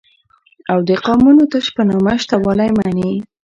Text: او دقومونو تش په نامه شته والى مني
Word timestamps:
او 0.71 0.77
دقومونو 0.89 1.43
تش 1.51 1.65
په 1.75 1.81
نامه 1.89 2.15
شته 2.23 2.35
والى 2.45 2.67
مني 2.77 3.11